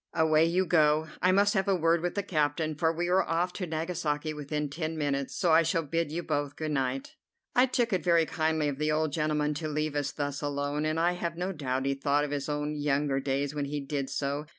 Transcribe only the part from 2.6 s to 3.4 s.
for we are